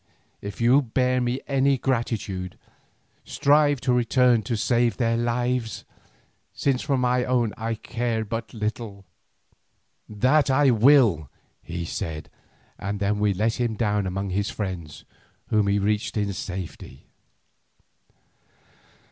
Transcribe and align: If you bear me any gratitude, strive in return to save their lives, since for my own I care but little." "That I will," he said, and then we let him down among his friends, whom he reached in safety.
If 0.41 0.59
you 0.59 0.81
bear 0.81 1.21
me 1.21 1.41
any 1.45 1.77
gratitude, 1.77 2.57
strive 3.23 3.81
in 3.87 3.93
return 3.93 4.41
to 4.41 4.57
save 4.57 4.97
their 4.97 5.15
lives, 5.15 5.85
since 6.55 6.81
for 6.81 6.97
my 6.97 7.23
own 7.23 7.53
I 7.55 7.75
care 7.75 8.25
but 8.25 8.51
little." 8.51 9.05
"That 10.09 10.49
I 10.49 10.71
will," 10.71 11.29
he 11.61 11.85
said, 11.85 12.31
and 12.79 12.99
then 12.99 13.19
we 13.19 13.31
let 13.31 13.59
him 13.61 13.75
down 13.75 14.07
among 14.07 14.31
his 14.31 14.49
friends, 14.49 15.05
whom 15.49 15.67
he 15.67 15.77
reached 15.77 16.17
in 16.17 16.33
safety. 16.33 17.05